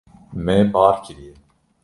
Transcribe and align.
Me 0.45 0.55
bar 0.73 0.95
kiriye. 1.03 1.33